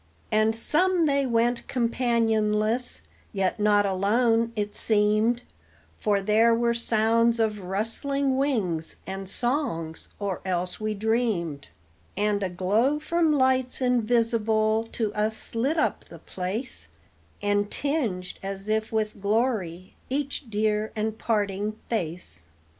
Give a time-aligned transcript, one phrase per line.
[0.31, 3.03] And some they went companionless,
[3.33, 5.43] yet not alone, it seemed;
[5.99, 11.67] For there were sounds of rustling wings, and songs, or else we dreamed;
[12.17, 16.87] And a glow from lights invisible to us lit up the place,
[17.39, 22.45] And tinged, as if with glory, each dear and parting face.